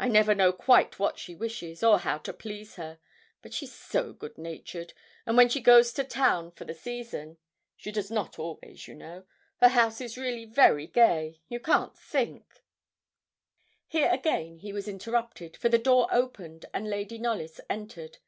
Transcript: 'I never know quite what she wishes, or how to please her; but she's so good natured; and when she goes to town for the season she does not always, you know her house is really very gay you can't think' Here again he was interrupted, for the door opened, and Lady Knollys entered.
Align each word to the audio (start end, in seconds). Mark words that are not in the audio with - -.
'I 0.00 0.08
never 0.08 0.34
know 0.34 0.52
quite 0.52 0.98
what 0.98 1.16
she 1.16 1.32
wishes, 1.36 1.84
or 1.84 2.00
how 2.00 2.18
to 2.18 2.32
please 2.32 2.74
her; 2.74 2.98
but 3.40 3.54
she's 3.54 3.72
so 3.72 4.12
good 4.12 4.36
natured; 4.36 4.92
and 5.24 5.36
when 5.36 5.48
she 5.48 5.60
goes 5.60 5.92
to 5.92 6.02
town 6.02 6.50
for 6.50 6.64
the 6.64 6.74
season 6.74 7.36
she 7.76 7.92
does 7.92 8.10
not 8.10 8.36
always, 8.36 8.88
you 8.88 8.96
know 8.96 9.26
her 9.60 9.68
house 9.68 10.00
is 10.00 10.18
really 10.18 10.44
very 10.44 10.88
gay 10.88 11.40
you 11.48 11.60
can't 11.60 11.96
think' 11.96 12.64
Here 13.86 14.08
again 14.10 14.58
he 14.58 14.72
was 14.72 14.88
interrupted, 14.88 15.56
for 15.56 15.68
the 15.68 15.78
door 15.78 16.08
opened, 16.10 16.66
and 16.74 16.90
Lady 16.90 17.18
Knollys 17.20 17.60
entered. 17.70 18.18